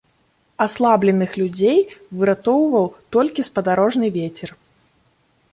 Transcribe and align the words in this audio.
Аслабленых 0.65 1.31
людзей 1.41 1.79
выратоўваў 2.21 2.85
толькі 3.17 3.47
спадарожны 3.51 4.07
вецер. 4.17 4.49